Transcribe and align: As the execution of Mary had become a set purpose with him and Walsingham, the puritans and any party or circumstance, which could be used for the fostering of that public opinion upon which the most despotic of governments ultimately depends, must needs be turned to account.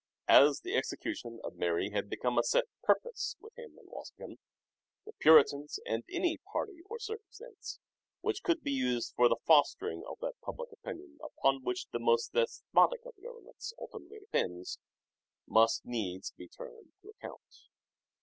As 0.27 0.61
the 0.61 0.75
execution 0.75 1.39
of 1.43 1.57
Mary 1.57 1.91
had 1.91 2.09
become 2.09 2.35
a 2.35 2.41
set 2.43 2.63
purpose 2.81 3.35
with 3.39 3.55
him 3.55 3.77
and 3.77 3.87
Walsingham, 3.87 4.39
the 5.05 5.13
puritans 5.13 5.77
and 5.85 6.03
any 6.09 6.39
party 6.51 6.81
or 6.89 6.97
circumstance, 6.97 7.77
which 8.21 8.41
could 8.41 8.63
be 8.63 8.71
used 8.71 9.13
for 9.15 9.29
the 9.29 9.35
fostering 9.45 10.03
of 10.09 10.17
that 10.21 10.41
public 10.41 10.71
opinion 10.71 11.19
upon 11.23 11.61
which 11.63 11.85
the 11.91 11.99
most 11.99 12.33
despotic 12.33 13.05
of 13.05 13.13
governments 13.21 13.75
ultimately 13.77 14.17
depends, 14.17 14.79
must 15.47 15.85
needs 15.85 16.31
be 16.31 16.47
turned 16.47 16.93
to 17.03 17.09
account. 17.09 17.67